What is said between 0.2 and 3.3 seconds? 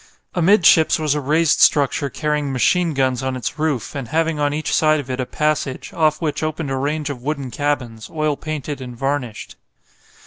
Amidships was a raised structure carrying machine guns